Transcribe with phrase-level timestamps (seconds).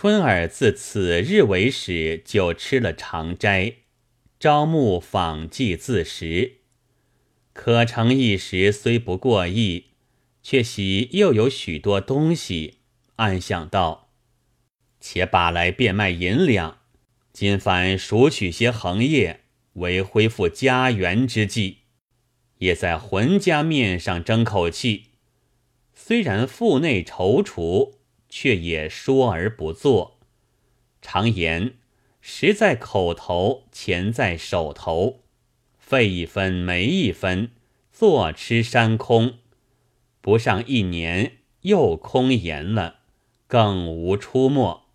[0.00, 3.78] 春儿自此日为始，就吃了长斋，
[4.38, 6.58] 朝暮访祭自食。
[7.52, 9.86] 可成一时虽不过意，
[10.40, 12.74] 却喜又有许多东西，
[13.16, 14.10] 暗想道
[15.02, 16.78] ：“且把来变卖银两，
[17.32, 19.40] 今番赎取些横业，
[19.72, 21.78] 为恢复家园之计，
[22.58, 25.06] 也在浑家面上争口气。
[25.92, 27.94] 虽然腹内踌躇。”
[28.28, 30.18] 却也说而不做。
[31.00, 31.74] 常言：
[32.20, 35.20] 实在口头，钱在手头。
[35.78, 37.52] 费一分没一分，
[37.90, 39.38] 坐吃山空。
[40.20, 42.96] 不上一年，又空言了，
[43.46, 44.88] 更无出没。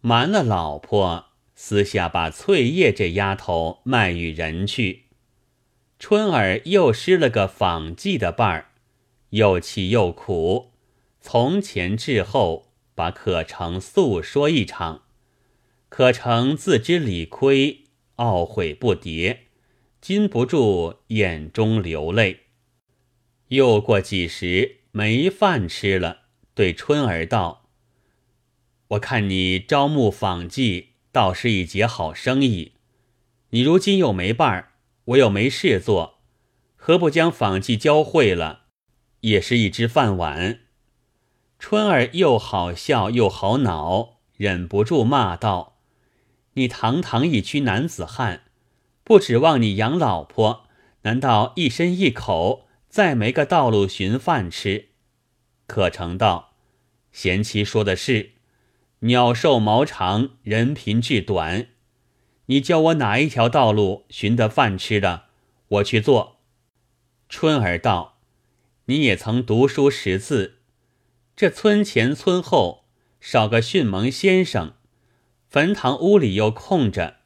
[0.00, 5.06] 瞒了老婆，私下把翠叶这丫头卖与人去。
[5.98, 8.70] 春儿又失了个纺绩的伴儿，
[9.30, 10.70] 又气又苦。
[11.28, 15.02] 从前至后，把可成诉说一场。
[15.88, 17.82] 可成自知理亏，
[18.18, 19.38] 懊悔不迭，
[20.00, 22.42] 禁不住眼中流泪。
[23.48, 26.18] 又过几时，没饭吃了，
[26.54, 27.70] 对春儿道
[28.90, 32.74] ：“我看你招募访妓，倒是一节好生意。
[33.50, 34.74] 你如今又没伴儿，
[35.06, 36.20] 我又没事做，
[36.76, 38.66] 何不将访妓教会了，
[39.22, 40.60] 也是一只饭碗。”
[41.58, 45.78] 春儿又好笑又好恼，忍不住骂道
[46.54, 48.42] ：“你堂堂一区男子汉，
[49.02, 50.66] 不指望你养老婆，
[51.02, 54.90] 难道一身一口再没个道路寻饭吃？”
[55.66, 56.52] 可成道
[57.10, 58.32] ：“贤妻说的是，
[59.00, 61.68] 鸟兽毛长，人贫志短。
[62.46, 65.24] 你教我哪一条道路寻得饭吃的，
[65.68, 66.36] 我去做。”
[67.28, 68.18] 春儿道
[68.86, 70.55] ：“你也曾读书识字。”
[71.36, 72.86] 这村前村后
[73.20, 74.72] 少个训蒙先生，
[75.50, 77.18] 坟堂屋里又空着，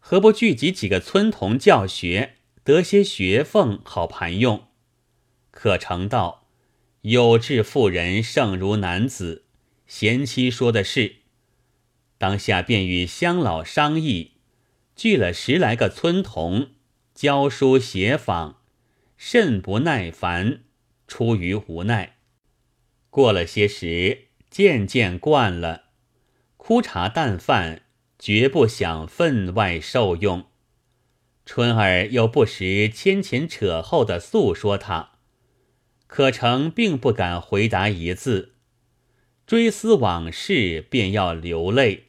[0.00, 4.66] 何不聚集几个村童教学，得些学俸好盘用？
[5.52, 6.48] 可成道，
[7.02, 9.44] 有志妇人胜如男子，
[9.86, 11.18] 贤妻说的是。
[12.18, 14.32] 当下便与乡老商议，
[14.96, 16.70] 聚了十来个村童，
[17.14, 18.60] 教书写坊，
[19.16, 20.62] 甚不耐烦，
[21.06, 22.15] 出于无奈。
[23.16, 25.84] 过了些时，渐渐惯了，
[26.58, 27.80] 枯茶淡饭，
[28.18, 30.44] 绝不想分外受用。
[31.46, 35.12] 春儿又不时牵前扯后的诉说他，
[36.06, 38.56] 可成并不敢回答一字，
[39.46, 42.08] 追思往事便要流泪。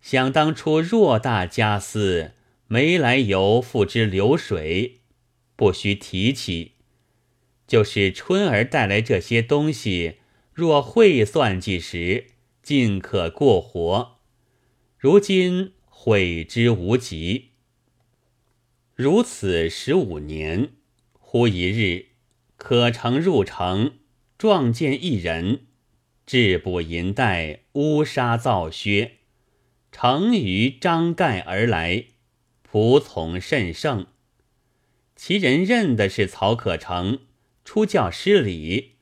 [0.00, 2.32] 想当初偌大家私，
[2.68, 5.00] 没来由付之流水，
[5.54, 6.75] 不须提起。
[7.66, 10.18] 就是春儿带来这些东西，
[10.52, 12.26] 若会算计时，
[12.62, 14.18] 尽可过活。
[14.98, 17.50] 如今悔之无及。
[18.94, 20.70] 如此十五年，
[21.12, 22.06] 忽一日，
[22.56, 23.98] 可成入城，
[24.38, 25.66] 撞见一人，
[26.24, 29.18] 质补银带，乌纱皂靴，
[29.92, 32.04] 乘于张盖而来，
[32.70, 34.06] 仆从甚盛。
[35.14, 37.20] 其人认的是曹可成。
[37.66, 38.92] 出教失礼，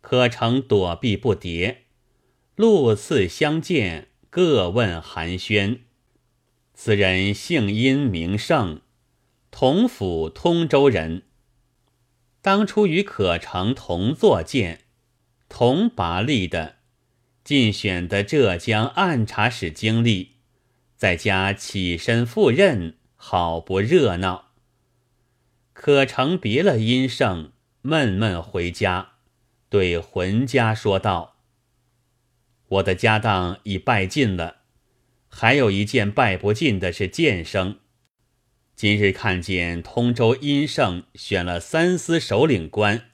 [0.00, 1.76] 可成躲避不迭。
[2.56, 5.80] 路次相见，各问寒暄。
[6.72, 8.80] 此人姓殷名盛，
[9.50, 11.24] 同府通州人。
[12.40, 14.86] 当初与可成同作剑，
[15.50, 16.76] 同拔力的，
[17.44, 20.36] 尽选的浙江按察使经历，
[20.96, 24.52] 在家起身赴任，好不热闹。
[25.74, 27.52] 可成别了殷盛。
[27.88, 29.12] 闷闷回家，
[29.70, 31.36] 对浑家说道
[32.68, 34.56] ：“我的家当已败尽了，
[35.26, 37.78] 还有一件败不尽的是剑生。
[38.76, 43.04] 今日看见通州殷盛选了三司首领官，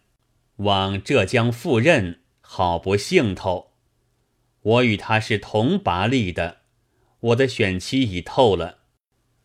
[0.57, 3.75] 往浙江赴任，好不兴头。
[4.61, 6.63] 我与他是同拔力的，
[7.21, 8.79] 我的选期已透了，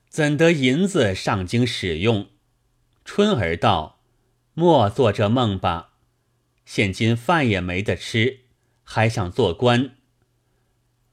[0.09, 2.29] 怎得银子上京使用？”
[3.05, 3.98] 春儿道。
[4.59, 5.93] 莫做这梦吧，
[6.65, 8.41] 现今饭也没得吃，
[8.83, 9.95] 还想做官。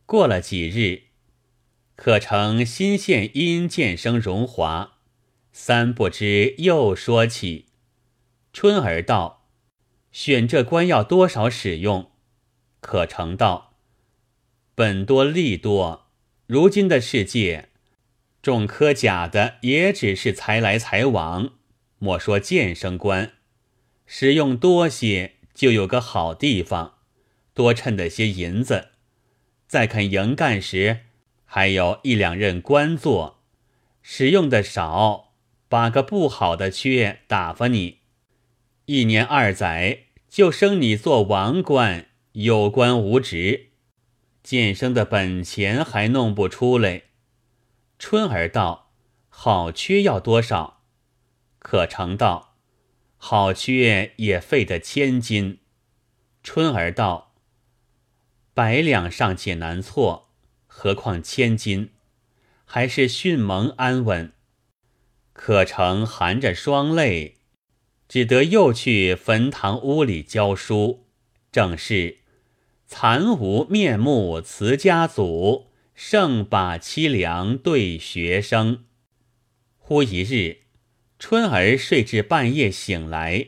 [0.04, 1.04] 过了几日，
[1.94, 4.94] 可成新县因渐生荣华，
[5.52, 7.66] 三不知又说起。
[8.52, 9.46] 春儿道
[10.10, 12.10] ：“选这官要多少使用？”
[12.82, 13.76] 可成道
[14.75, 16.08] ：“本多利多，
[16.48, 17.69] 如今的世界，
[18.43, 21.52] 重科甲的也只是财来财往，
[21.98, 23.32] 莫说剑生官。”
[24.06, 26.98] 使用多些，就有个好地方，
[27.52, 28.90] 多趁的些银子。
[29.66, 31.00] 再肯营干时，
[31.44, 33.43] 还有一两任官做，
[34.00, 35.32] 使用的少，
[35.69, 37.98] 把个不好的缺打发你，
[38.84, 43.70] 一年二载就升你做王官，有官无职，
[44.44, 47.02] 渐生的本钱还弄不出来。
[47.98, 48.93] 春儿道
[49.28, 50.75] ：“好缺要多少？”
[51.67, 52.55] 可成道
[53.19, 55.59] ：“好缺也费得千金。”
[56.45, 57.35] 春儿道
[58.55, 60.31] ：“百两尚且难错，
[60.69, 61.91] 何况千金？
[62.65, 64.33] 还是迅蒙安稳。”
[65.35, 67.39] 可成含着双泪，
[68.09, 71.09] 只得又去坟堂屋里教书。
[71.51, 72.19] 正是
[72.87, 75.67] 残无面目辞家祖。
[75.97, 78.85] 胜把凄凉对学生。
[79.79, 80.66] 忽一日，
[81.19, 83.47] 春儿睡至半夜醒来，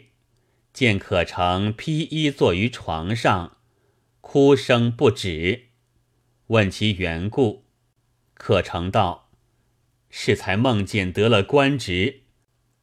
[0.72, 3.58] 见可成披衣坐于床上，
[4.22, 5.66] 哭声不止。
[6.46, 7.64] 问其缘故，
[8.32, 9.28] 可成道
[10.08, 12.22] ：“是才梦见得了官职，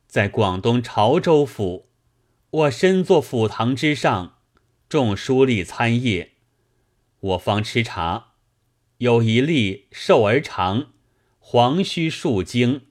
[0.08, 1.90] 在广东潮州府，
[2.52, 4.38] 我身坐府堂之上，
[4.88, 6.30] 众书吏参谒，
[7.20, 8.34] 我方吃茶。”
[9.00, 10.94] 有一例寿而长，
[11.40, 12.84] 黄须数经，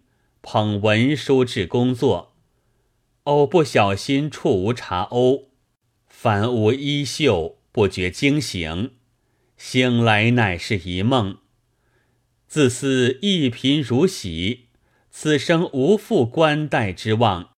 [0.46, 2.34] 捧文书至工作，
[3.22, 5.46] 偶不小心触无茶瓯，
[6.06, 8.92] 反无衣袖，不觉惊醒。
[9.56, 11.38] 醒来乃是一梦，
[12.46, 14.66] 自思一贫如洗，
[15.10, 17.54] 此生无复官带之望，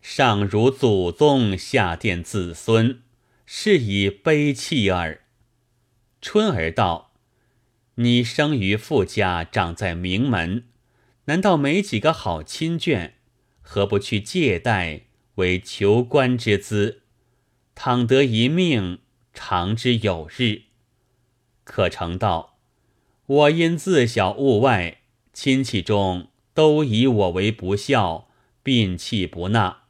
[0.00, 3.02] 上如祖宗，下奠子孙，
[3.44, 5.24] 是以悲泣耳。
[6.22, 7.12] 春儿道。
[7.96, 10.64] 你生于富家，长在名门，
[11.30, 13.12] 难道没几个好亲眷？
[13.62, 15.02] 何不去借贷，
[15.36, 17.02] 为求官之资？
[17.76, 18.98] 倘得一命，
[19.32, 20.62] 长之有日。
[21.62, 22.58] 可成道，
[23.26, 28.28] 我因自小物外，亲戚中都以我为不孝，
[28.64, 29.84] 摒弃不纳。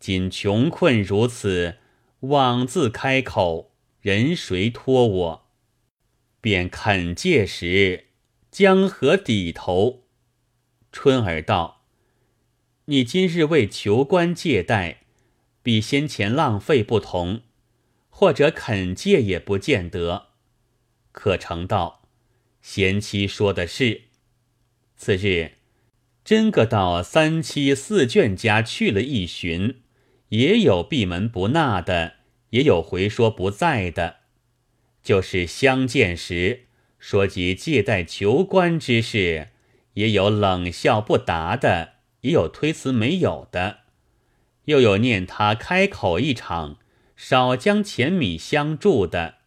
[0.00, 1.76] 今穷困如此，
[2.20, 5.46] 枉自开口，人谁托我？
[6.40, 8.06] 便肯借时，
[8.50, 10.03] 江河抵头。
[10.96, 11.82] 春儿道
[12.86, 15.00] ：“你今日为求官借贷，
[15.60, 17.40] 比先前浪费不同，
[18.08, 20.28] 或者肯借也不见得。”
[21.10, 22.08] 可成道
[22.62, 24.02] ：“贤妻说的是。”
[24.96, 25.54] 次日，
[26.24, 29.82] 真个到三妻四眷家去了一巡，
[30.28, 32.14] 也有闭门不纳的，
[32.50, 34.18] 也有回说不在的。
[35.02, 36.66] 就是相见时
[37.00, 39.48] 说及借贷求官之事，
[39.94, 43.78] 也有冷笑不答的，也有推辞没有的，
[44.66, 46.78] 又有念他开口一场，
[47.16, 49.38] 少将钱米相助的，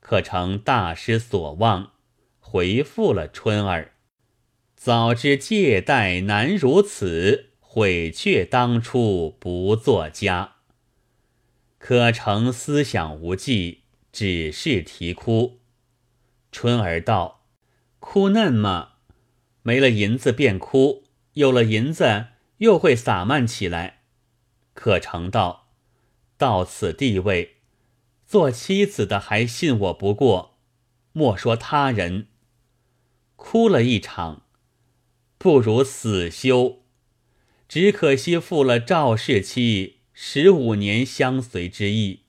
[0.00, 1.92] 可成大失所望，
[2.40, 3.92] 回复了春儿。
[4.74, 10.56] 早知借贷难如此，悔却当初不作家。
[11.78, 13.80] 可成思想无际。
[14.12, 15.60] 只是啼哭，
[16.50, 17.42] 春儿道
[18.00, 18.89] ：“哭嫩吗？
[19.70, 22.26] 没了银子便哭，有了银子
[22.56, 24.00] 又会洒漫起来。”
[24.74, 25.68] 可成道
[26.36, 27.58] ：“到此地位，
[28.26, 30.58] 做妻子的还信我不过，
[31.12, 32.26] 莫说他人。
[33.36, 34.42] 哭了一场，
[35.38, 36.82] 不如死休。
[37.68, 42.24] 只可惜负了赵氏妻十五年相随之意。”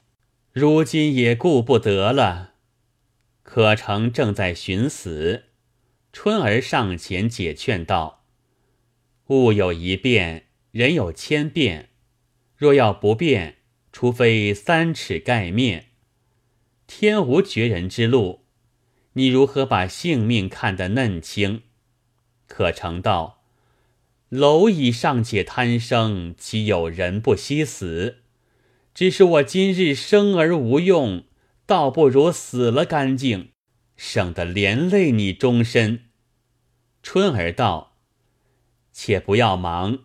[0.53, 2.55] 如今也顾不得了，
[3.41, 5.45] 可成正在寻死，
[6.13, 8.25] 春儿上前解劝道
[9.27, 11.89] ：“物有一变，人有千变，
[12.57, 13.59] 若要不变，
[13.93, 15.87] 除非三尺盖面，
[16.85, 18.45] 天无绝人之路。
[19.13, 21.63] 你如何把性命看得嫩轻？”
[22.47, 23.43] 可成道
[24.29, 28.17] ：“蝼蚁尚且贪生，岂有人不惜死？”
[28.93, 31.23] 只是我今日生而无用，
[31.65, 33.50] 倒不如死了干净，
[34.03, 36.05] 省得连累你终身。
[37.03, 37.97] 春儿道
[38.91, 39.99] ：“且不要忙，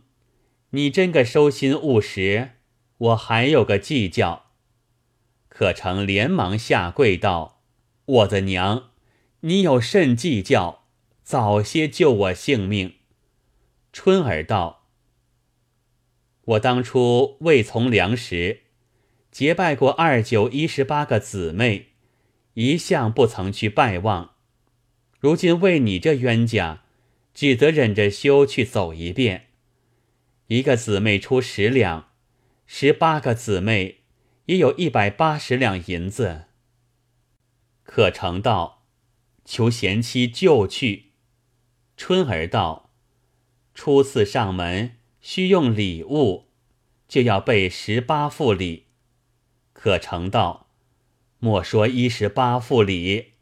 [0.71, 2.50] 你真个收心务实，
[2.99, 4.50] 我还有个计较。”
[5.49, 7.62] 可成连忙下跪道
[8.05, 8.91] ：“我的娘，
[9.41, 10.85] 你有甚计较？
[11.23, 12.97] 早些救我性命。”
[13.95, 14.91] 春儿道
[16.45, 18.65] ：“我当初未从良时。”
[19.33, 21.95] 结拜过二九一十八个姊妹，
[22.56, 24.34] 一向不曾去拜望。
[25.20, 26.84] 如今为你这冤家，
[27.34, 29.48] 只得忍着羞去走一遍。
[30.46, 32.08] 一个姊妹出十两，
[32.66, 34.04] 十八个姊妹
[34.46, 36.44] 也有一百八十两银子。
[37.82, 38.86] 可成道，
[39.44, 41.12] 求贤妻就去。
[41.98, 42.90] 春儿道
[43.75, 46.46] ：“初次上门，需用礼物，
[47.06, 48.86] 就要备十八副礼。”
[49.75, 50.65] 可成道
[51.38, 53.33] ：“莫说一十八副礼，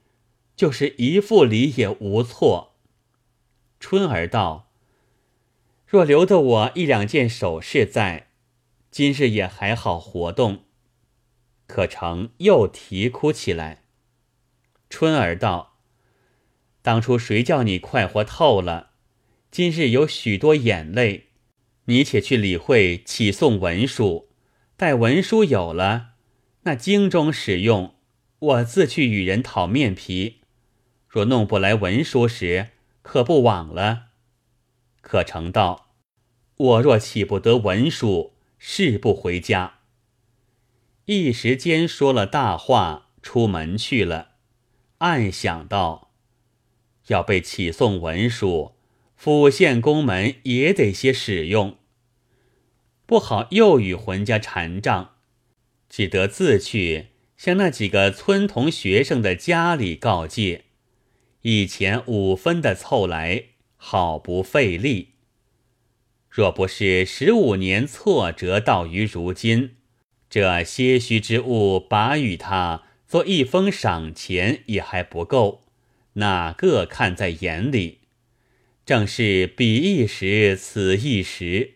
[0.56, 2.74] 就是一副礼也无错。”
[3.80, 4.70] 春儿道
[5.86, 8.28] ：“若留得我一两件首饰在，
[8.90, 10.64] 今日也还好活动。”
[11.66, 13.84] 可成又啼哭起来。
[14.90, 15.78] 春儿道
[16.82, 18.90] ：“当初谁叫你快活透了？
[19.50, 21.28] 今日有许多眼泪，
[21.86, 24.28] 你且去理会起送文书。
[24.76, 26.13] 待文书有了，
[26.64, 27.94] 那京中使用，
[28.38, 30.40] 我自去与人讨面皮。
[31.08, 32.68] 若弄不来文书时，
[33.02, 34.06] 可不枉了。”
[35.02, 35.94] 可成道
[36.56, 39.80] ：“我若岂不得文书，誓不回家。”
[41.04, 44.30] 一时间说了大话，出门去了。
[44.98, 46.12] 暗想到，
[47.08, 48.72] 要被起送文书，
[49.14, 51.76] 府县公门也得些使用，
[53.04, 55.13] 不好又与浑家缠账，
[55.88, 60.64] 只得自去向那几个村童学生的家里告诫，
[61.42, 63.44] 一钱五分的凑来，
[63.76, 65.10] 好不费力。
[66.28, 69.76] 若不是十五年挫折到于如今，
[70.28, 72.82] 这些许之物把与他。
[73.06, 75.66] 做一封赏钱也还不够，
[76.14, 78.00] 哪个看在眼里？
[78.84, 81.74] 正是彼一时，此一时。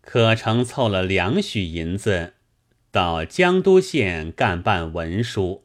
[0.00, 2.34] 可成凑了两许银子，
[2.90, 5.64] 到江都县干办文书。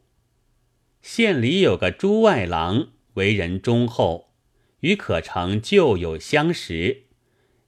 [1.02, 4.32] 县里有个朱外郎，为人忠厚，
[4.80, 7.04] 与可成旧有相识，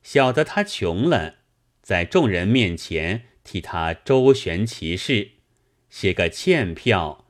[0.02, 1.36] 晓得他穷了，
[1.82, 5.32] 在众人面前替他周旋其事。
[5.88, 7.26] 写个欠票，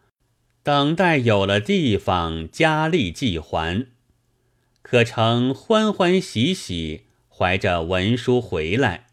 [0.63, 3.87] 等待有了地方加力寄还。
[4.83, 9.06] 可成欢欢喜喜怀着文书回来，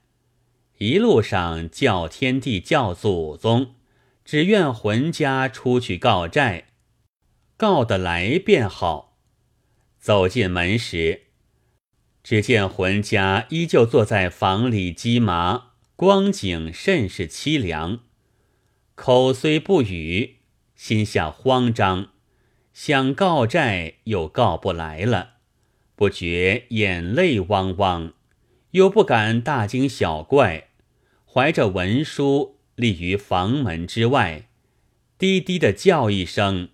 [0.83, 3.75] 一路上叫天地叫祖宗，
[4.25, 6.65] 只愿浑家出去告债，
[7.55, 9.17] 告得来便好。
[9.97, 11.27] 走进门时，
[12.21, 17.99] 只见浑家依旧坐在房里鸡麻，光景甚是凄凉。
[18.95, 20.39] 口虽不语，
[20.75, 22.09] 心下慌张，
[22.73, 25.35] 想告债又告不来了，
[25.95, 28.11] 不觉眼泪汪汪，
[28.71, 30.71] 又不敢大惊小怪，
[31.33, 34.49] 怀着文书立于房门之外，
[35.17, 36.69] 低低的叫一声：“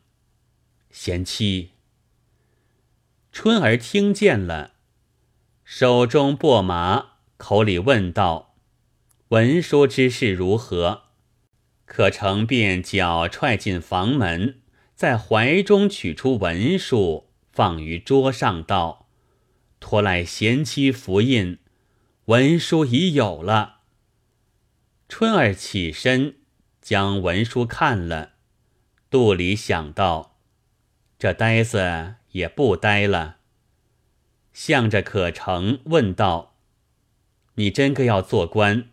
[0.92, 1.70] 贤妻。”
[3.32, 4.74] 春儿听见了，
[5.64, 8.58] 手中拨麻，口里问道
[9.30, 11.04] ：“文书之事如何？”
[11.88, 14.60] 可成便脚踹进房门，
[14.94, 19.08] 在怀中取出文书，放于桌上，道
[19.80, 21.60] ：“托赖贤妻福印，
[22.26, 23.78] 文书已有了。”
[25.10, 26.36] 春儿起身
[26.82, 28.34] 将文书看了，
[29.10, 30.38] 肚里想到
[31.18, 33.38] ：“这呆子也不呆了。”
[34.54, 36.60] 向着可成问道
[37.56, 38.92] ：“你真个要做官？”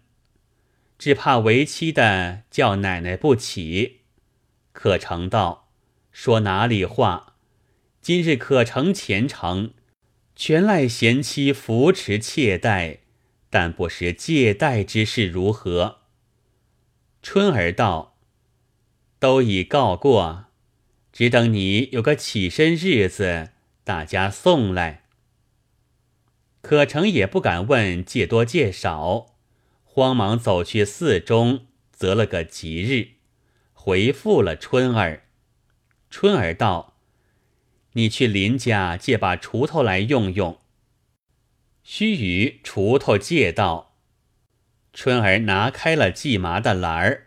[0.98, 4.00] 只怕为妻的叫奶奶不起，
[4.72, 5.68] 可成道
[6.10, 7.34] 说哪里话？
[8.00, 9.74] 今日可成前程，
[10.34, 13.00] 全赖贤妻扶持妾待，
[13.50, 16.05] 但不识借贷之事如何？
[17.28, 18.14] 春儿道：
[19.18, 20.44] 都已告过，
[21.12, 23.50] 只等你有个起身日子，
[23.82, 25.02] 大家送来。
[26.60, 29.34] 可成也不敢问借多借少。
[29.82, 33.16] 慌忙走去寺中，择了个吉日，
[33.72, 35.24] 回复了春儿。
[36.08, 36.96] 春儿道
[37.94, 40.60] ：“你去林家借把锄头来用用。”
[41.82, 43.85] 须臾，锄头借到，
[44.96, 47.26] 春儿拿开了系麻的篮儿，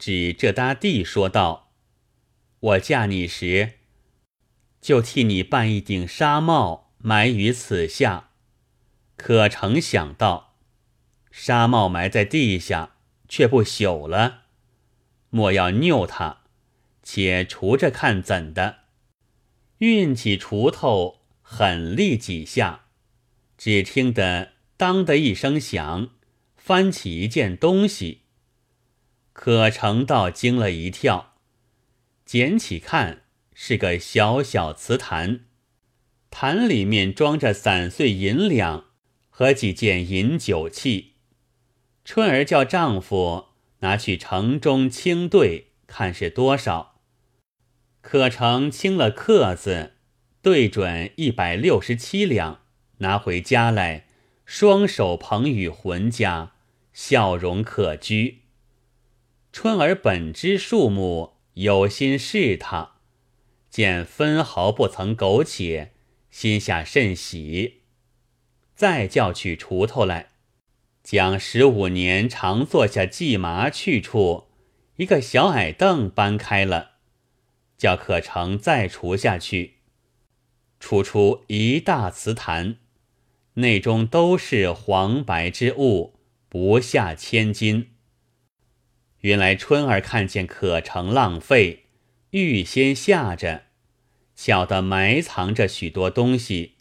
[0.00, 1.70] 指这搭地说道
[2.58, 3.74] ：“我嫁你时，
[4.80, 8.30] 就替你办一顶纱帽，埋于此下。
[9.16, 10.56] 可成想到。”
[11.30, 12.96] 纱帽埋在地下，
[13.28, 14.46] 却不朽了。
[15.30, 16.38] 莫要拗它，
[17.04, 18.78] 且锄着看怎的。
[19.78, 22.86] 运起锄头，狠力几下，
[23.56, 26.10] 只听得当的一声响，
[26.64, 28.20] 翻起一件东西。
[29.32, 31.34] 可成道惊了一跳，
[32.24, 35.46] 捡起看，是个小小瓷坛，
[36.30, 38.84] 坛里面装着散碎银两
[39.28, 41.14] 和几件饮酒器。
[42.04, 43.46] 春儿叫丈夫
[43.80, 47.00] 拿去城中清兑，看是多少。
[48.00, 49.94] 可成清了刻字，
[50.40, 52.60] 对准一百六十七两，
[52.98, 54.06] 拿回家来，
[54.44, 56.51] 双手捧与浑家，
[56.92, 58.36] 笑容可掬。
[59.52, 62.96] 春儿本知树木，有心试他，
[63.68, 65.92] 见分毫不曾苟且，
[66.30, 67.82] 心下甚喜。
[68.74, 70.30] 再叫取锄头来，
[71.02, 74.48] 将十五年常坐下系麻去处，
[74.96, 76.92] 一个小矮凳搬开了，
[77.76, 79.74] 叫可成再锄下去，
[80.80, 82.78] 锄出一大瓷坛，
[83.54, 86.14] 内中都是黄白之物，
[86.52, 87.92] 不下千金。
[89.20, 91.84] 原来春儿看见可成浪费，
[92.32, 93.62] 预先下着，
[94.34, 96.74] 晓得埋藏着许多东西，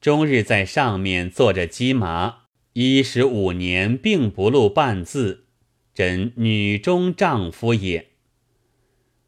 [0.00, 5.48] 终日在上面坐着鸡麻，一十五年并不露半字，
[5.92, 8.12] 真女中丈夫也。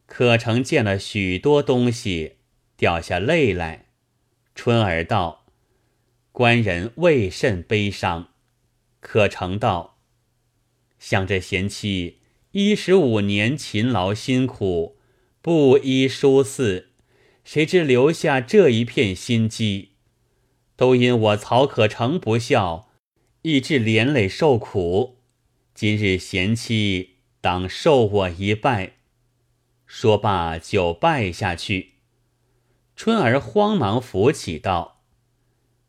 [0.06, 2.36] 可成见了许多东西，
[2.78, 3.88] 掉下泪来。
[4.54, 5.44] 春儿道
[6.32, 8.28] ：“官人为甚悲伤？”
[9.00, 9.98] 可成道
[10.98, 12.18] ：“想着贤妻。”
[12.52, 14.98] 一十五年勤劳辛苦，
[15.40, 16.88] 布衣书肆，
[17.44, 19.90] 谁知留下这一片心机？
[20.74, 22.90] 都因我曹可成不孝，
[23.42, 25.18] 以致连累受苦。
[25.76, 28.94] 今日贤妻当受我一拜。
[29.86, 31.92] 说罢就拜下去。
[32.96, 35.04] 春儿慌忙扶起道：“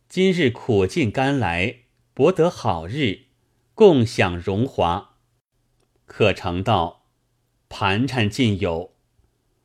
[0.07, 1.80] 今日苦尽甘来，
[2.21, 3.21] 博得好日，
[3.73, 5.15] 共享荣华。”
[6.05, 7.07] 可成道，
[7.67, 8.93] 盘缠尽有，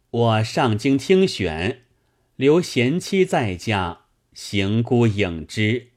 [0.08, 1.82] 我上京听选，
[2.36, 5.88] 留贤妻在家，行孤影之。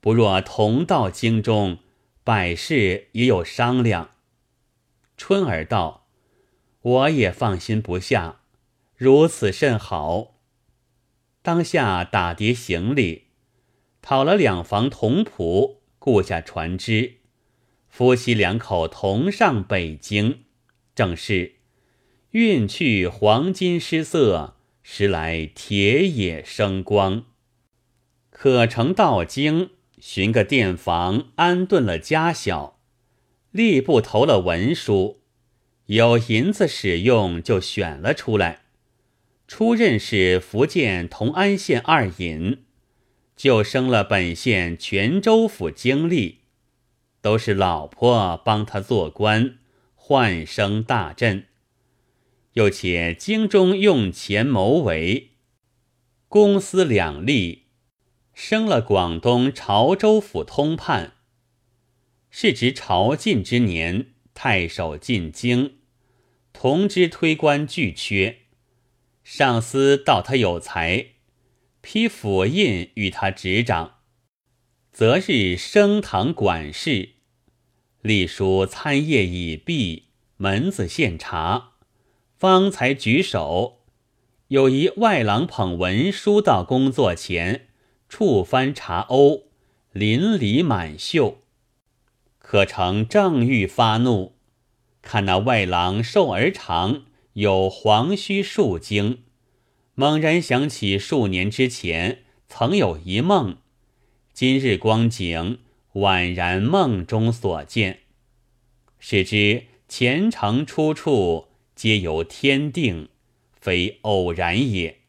[0.00, 1.80] 不若同到京中，
[2.22, 4.10] 百事也有商量。
[5.16, 6.06] 春儿道
[6.82, 8.42] ：“我也放心不下，
[8.94, 10.36] 如此甚好。”
[11.42, 13.31] 当下打叠行李，
[14.02, 17.14] 讨了两房同仆，雇下船只。
[17.88, 20.40] 夫妻两口同上北京，
[20.94, 21.54] 正是
[22.32, 27.24] 运去黄金失色，时来铁也生光。
[28.30, 32.80] 可成到京，寻个店房安顿了家小，
[33.52, 35.20] 吏部投了文书，
[35.86, 38.62] 有银子使用，就选了出来。
[39.46, 42.64] 出任是福建同安县二尹，
[43.42, 46.42] 就升了本县泉州府经历。
[47.20, 49.58] 都是老婆帮他做官，
[49.96, 51.46] 唤声大振。
[52.52, 55.30] 又且京中用钱谋为，
[56.28, 57.64] 公私两利，
[58.32, 61.14] 升了广东潮州府通判。
[62.30, 65.78] 是值朝觐之年，太守进京，
[66.52, 68.42] 同知推官俱缺，
[69.24, 71.06] 上司道他有才，
[71.82, 73.96] 批府印与他执掌。
[74.92, 77.10] 择日升堂管事，
[78.02, 80.04] 隶书参谒已毕，
[80.36, 81.72] 门子献茶，
[82.36, 83.80] 方才举手，
[84.48, 87.68] 有一外郎捧文书到工作前，
[88.08, 89.42] 触翻茶瓯，
[89.92, 91.38] 淋漓满袖。
[92.38, 94.36] 可成正欲发怒，
[95.00, 99.24] 看那外郎瘦而长，有黄须数经，
[99.94, 103.58] 猛然想起数年之前曾有一梦。
[104.32, 105.58] 今日光景
[105.92, 108.00] 宛然梦中所见，
[108.98, 113.10] 使之前程出处皆由天定，
[113.52, 115.00] 非偶然也。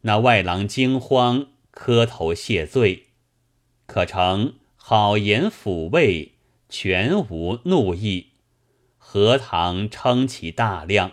[0.00, 3.08] 那外郎惊慌，磕头谢罪，
[3.84, 6.32] 可成好言抚慰，
[6.70, 8.28] 全无怒意，
[8.96, 11.12] 何堂称其大量。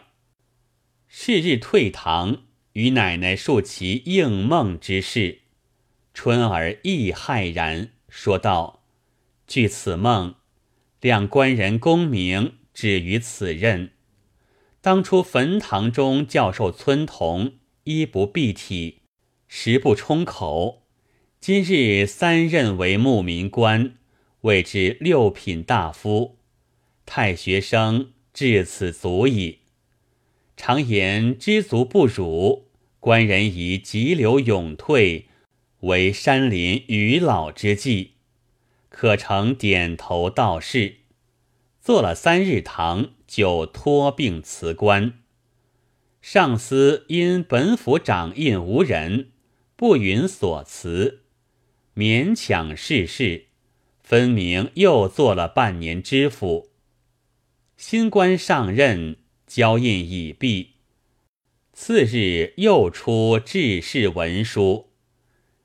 [1.09, 2.43] 是日退堂，
[2.75, 5.39] 与奶奶述其应梦之事。
[6.13, 8.83] 春儿亦骇然，说道
[9.47, 10.35] ：“据此梦，
[10.99, 13.91] 两官人功名止于此任。
[14.81, 17.53] 当初坟堂中教授村童，
[17.85, 19.03] 衣不蔽体，
[19.47, 20.83] 食不充口。
[21.39, 23.95] 今日三任为牧民官，
[24.41, 26.39] 谓之六品大夫。
[27.05, 29.59] 太学生至此足矣。
[30.57, 32.64] 常言知足不辱，
[33.05, 35.27] 官人以急流勇退。”
[35.81, 38.13] 为山林余老之计，
[38.89, 40.95] 可成点头道是。
[41.79, 45.19] 做了三日堂，就托病辞官。
[46.19, 49.29] 上司因本府掌印无人，
[49.75, 51.25] 不允所辞，
[51.95, 53.45] 勉强试试，
[54.01, 56.71] 分明又做了半年知府。
[57.77, 60.74] 新官上任，交印已毕，
[61.77, 64.91] 次日又出致仕文书，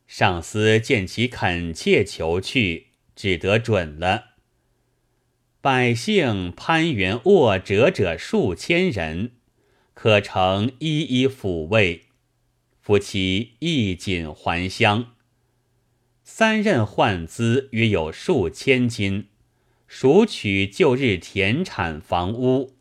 [0.09, 4.25] 上司见其恳切求去，只得准了。
[5.61, 9.37] 百姓攀援卧折者数千人，
[9.95, 12.07] 可成一一抚慰，
[12.81, 15.13] 夫妻衣锦还乡。
[16.25, 19.29] 三任换资约有数千金，
[19.87, 22.75] 赎取旧日田产房屋，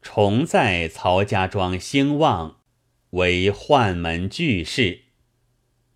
[0.00, 2.59] 重在曹家庄兴旺。
[3.10, 5.00] 为宦门巨士，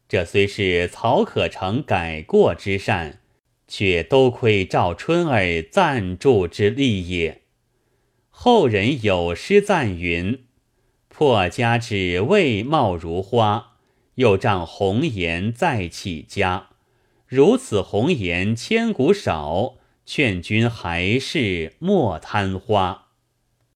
[0.09, 3.20] 这虽是曹可成改过之善，
[3.68, 7.42] 却都亏赵春儿赞助之力也。
[8.31, 10.46] 后人有诗赞云
[11.09, 13.77] ：“破家只为貌如花，
[14.16, 16.70] 又仗红颜再起家。
[17.27, 23.03] 如此红颜千古少，劝君还是莫贪花。”